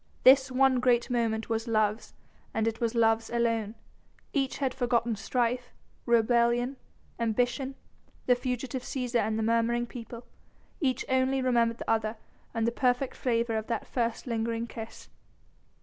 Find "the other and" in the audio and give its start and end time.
11.77-12.65